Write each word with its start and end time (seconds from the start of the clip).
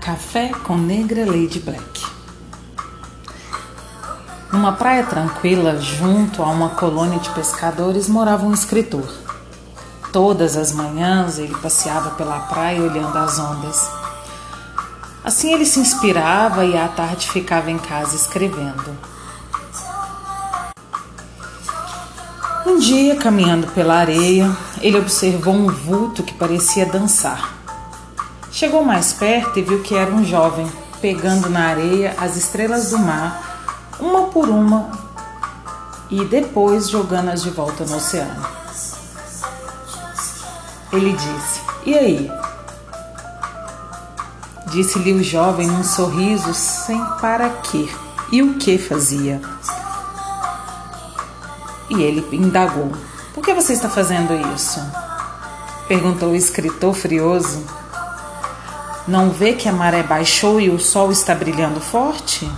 Café 0.00 0.48
com 0.64 0.78
Negra 0.78 1.26
Lady 1.26 1.60
Black. 1.60 2.06
Numa 4.50 4.72
praia 4.72 5.04
tranquila, 5.04 5.78
junto 5.78 6.42
a 6.42 6.46
uma 6.46 6.70
colônia 6.70 7.18
de 7.18 7.28
pescadores, 7.30 8.08
morava 8.08 8.46
um 8.46 8.54
escritor. 8.54 9.06
Todas 10.10 10.56
as 10.56 10.72
manhãs 10.72 11.38
ele 11.38 11.54
passeava 11.54 12.12
pela 12.12 12.40
praia 12.40 12.80
olhando 12.80 13.14
as 13.18 13.38
ondas. 13.38 13.90
Assim 15.22 15.52
ele 15.52 15.66
se 15.66 15.78
inspirava 15.78 16.64
e 16.64 16.78
à 16.78 16.88
tarde 16.88 17.28
ficava 17.28 17.70
em 17.70 17.78
casa 17.78 18.16
escrevendo. 18.16 18.96
Um 22.66 22.78
dia, 22.78 23.16
caminhando 23.16 23.66
pela 23.68 23.96
areia, 23.96 24.50
ele 24.80 24.98
observou 24.98 25.52
um 25.52 25.66
vulto 25.66 26.22
que 26.22 26.32
parecia 26.32 26.86
dançar. 26.86 27.59
Chegou 28.60 28.84
mais 28.84 29.14
perto 29.14 29.58
e 29.58 29.62
viu 29.62 29.80
que 29.80 29.94
era 29.94 30.12
um 30.12 30.22
jovem, 30.22 30.70
pegando 31.00 31.48
na 31.48 31.68
areia 31.68 32.14
as 32.18 32.36
estrelas 32.36 32.90
do 32.90 32.98
mar, 32.98 33.88
uma 33.98 34.24
por 34.24 34.50
uma, 34.50 34.90
e 36.10 36.26
depois 36.26 36.90
jogando-as 36.90 37.42
de 37.42 37.48
volta 37.48 37.86
no 37.86 37.96
oceano. 37.96 38.46
Ele 40.92 41.10
disse: 41.14 41.60
E 41.86 41.98
aí? 41.98 42.30
Disse-lhe 44.66 45.14
o 45.14 45.24
jovem 45.24 45.66
num 45.66 45.82
sorriso 45.82 46.52
sem 46.52 47.02
para 47.18 47.48
quê. 47.48 47.88
E 48.30 48.42
o 48.42 48.58
que 48.58 48.76
fazia? 48.76 49.40
E 51.88 52.02
ele 52.02 52.28
indagou: 52.30 52.92
Por 53.32 53.42
que 53.42 53.54
você 53.54 53.72
está 53.72 53.88
fazendo 53.88 54.34
isso? 54.54 54.82
Perguntou 55.88 56.32
o 56.32 56.36
escritor 56.36 56.92
frioso. 56.92 57.80
Não 59.08 59.30
vê 59.30 59.54
que 59.54 59.68
a 59.68 59.72
maré 59.72 60.02
baixou 60.02 60.60
e 60.60 60.68
o 60.68 60.78
sol 60.78 61.10
está 61.10 61.34
brilhando 61.34 61.80
forte? 61.80 62.48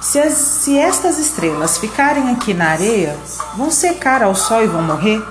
Se, 0.00 0.18
as, 0.18 0.34
se 0.34 0.78
estas 0.78 1.18
estrelas 1.18 1.78
ficarem 1.78 2.30
aqui 2.30 2.52
na 2.52 2.68
areia, 2.68 3.16
vão 3.56 3.70
secar 3.70 4.22
ao 4.22 4.34
sol 4.34 4.62
e 4.62 4.66
vão 4.66 4.82
morrer? 4.82 5.22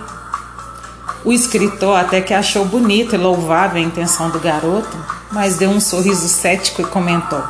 O 1.23 1.31
escritor 1.31 1.97
até 1.97 2.19
que 2.19 2.33
achou 2.33 2.65
bonita 2.65 3.15
e 3.15 3.19
louvável 3.19 3.81
a 3.81 3.85
intenção 3.85 4.29
do 4.29 4.39
garoto, 4.39 4.97
mas 5.31 5.55
deu 5.55 5.69
um 5.69 5.79
sorriso 5.79 6.27
cético 6.27 6.81
e 6.81 6.85
comentou: 6.85 7.41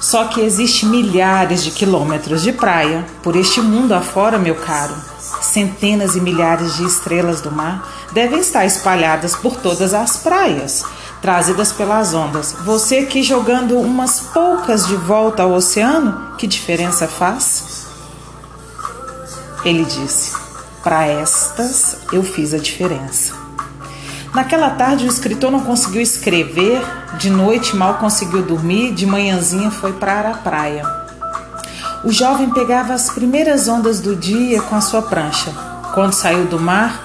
Só 0.00 0.24
que 0.24 0.40
existe 0.40 0.86
milhares 0.86 1.62
de 1.62 1.70
quilômetros 1.70 2.42
de 2.42 2.52
praia 2.52 3.04
por 3.22 3.36
este 3.36 3.60
mundo 3.60 3.92
afora, 3.92 4.38
meu 4.38 4.54
caro. 4.54 4.94
Centenas 5.42 6.16
e 6.16 6.20
milhares 6.20 6.76
de 6.76 6.84
estrelas 6.84 7.40
do 7.40 7.50
mar 7.50 7.86
devem 8.12 8.40
estar 8.40 8.64
espalhadas 8.64 9.34
por 9.34 9.56
todas 9.56 9.92
as 9.92 10.16
praias 10.16 10.84
trazidas 11.20 11.72
pelas 11.72 12.14
ondas. 12.14 12.56
Você 12.64 12.98
aqui 12.98 13.22
jogando 13.22 13.78
umas 13.78 14.20
poucas 14.20 14.86
de 14.86 14.96
volta 14.96 15.42
ao 15.42 15.52
oceano, 15.52 16.34
que 16.38 16.46
diferença 16.46 17.06
faz? 17.06 17.86
Ele 19.64 19.84
disse: 19.84 20.32
Para 20.82 21.06
estas 21.06 21.98
eu 22.12 22.22
fiz 22.22 22.54
a 22.54 22.58
diferença. 22.58 23.34
Naquela 24.34 24.70
tarde, 24.70 25.04
o 25.04 25.08
escritor 25.08 25.50
não 25.50 25.60
conseguiu 25.60 26.00
escrever, 26.00 26.80
de 27.18 27.28
noite 27.28 27.74
mal 27.74 27.94
conseguiu 27.94 28.42
dormir, 28.42 28.92
de 28.94 29.04
manhãzinha 29.04 29.72
foi 29.72 29.92
para 29.92 30.30
a 30.30 30.34
praia. 30.34 30.84
O 32.04 32.12
jovem 32.12 32.48
pegava 32.50 32.94
as 32.94 33.10
primeiras 33.10 33.66
ondas 33.66 34.00
do 34.00 34.14
dia 34.14 34.62
com 34.62 34.76
a 34.76 34.80
sua 34.80 35.02
prancha. 35.02 35.50
Quando 35.94 36.12
saiu 36.12 36.46
do 36.46 36.60
mar 36.60 37.04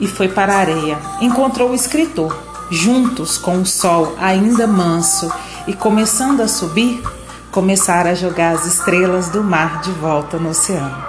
e 0.00 0.08
foi 0.08 0.28
para 0.28 0.54
a 0.54 0.58
areia, 0.58 0.98
encontrou 1.20 1.70
o 1.70 1.74
escritor, 1.74 2.36
juntos 2.70 3.38
com 3.38 3.60
o 3.60 3.66
sol 3.66 4.16
ainda 4.18 4.66
manso 4.66 5.30
e 5.66 5.72
começando 5.72 6.40
a 6.40 6.48
subir, 6.48 7.02
começaram 7.50 8.10
a 8.10 8.14
jogar 8.14 8.54
as 8.54 8.66
estrelas 8.66 9.28
do 9.28 9.42
mar 9.42 9.80
de 9.80 9.90
volta 9.92 10.38
no 10.38 10.50
oceano. 10.50 11.04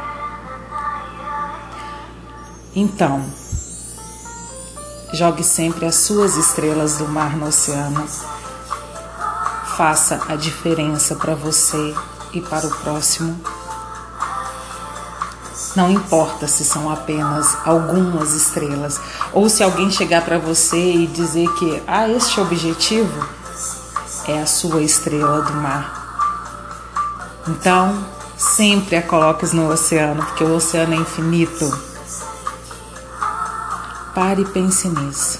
Então, 2.76 3.26
jogue 5.14 5.44
sempre 5.44 5.86
as 5.86 5.96
suas 5.96 6.36
estrelas 6.36 6.98
do 6.98 7.08
mar 7.08 7.36
no 7.36 7.48
oceano. 7.48 8.06
Faça 9.76 10.22
a 10.28 10.36
diferença 10.36 11.16
para 11.16 11.36
você 11.36 11.96
e 12.34 12.42
para 12.42 12.68
o 12.68 12.70
próximo 12.70 13.40
não 15.78 15.92
importa 15.92 16.48
se 16.48 16.66
são 16.66 16.90
apenas 16.90 17.56
algumas 17.64 18.34
estrelas 18.34 19.00
ou 19.32 19.48
se 19.48 19.62
alguém 19.62 19.92
chegar 19.92 20.26
para 20.26 20.40
você 20.40 20.76
e 20.76 21.06
dizer 21.06 21.48
que 21.54 21.84
ah, 21.86 22.10
este 22.10 22.42
objetivo 22.42 23.24
é 24.28 24.42
a 24.42 24.48
sua 24.48 24.82
estrela 24.82 25.44
do 25.44 25.54
mar. 25.54 27.44
Então, 27.48 28.04
sempre 28.36 28.96
a 28.96 29.04
coloques 29.04 29.54
no 29.54 29.72
oceano, 29.72 30.26
porque 30.26 30.44
o 30.44 30.56
oceano 30.56 30.96
é 30.96 30.98
infinito. 30.98 31.72
Pare 34.16 34.42
e 34.42 34.46
pense 34.46 34.90
nisso. 34.90 35.40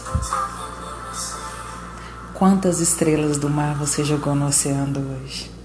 Quantas 2.36 2.80
estrelas 2.80 3.40
do 3.40 3.50
mar 3.50 3.74
você 3.74 4.04
jogou 4.04 4.36
no 4.36 4.46
oceano 4.46 5.00
hoje? 5.00 5.57